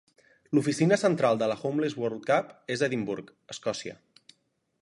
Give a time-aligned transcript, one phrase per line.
[0.57, 3.99] L'oficina central de la Homeless World Cup és a Edimburg, Escòcia.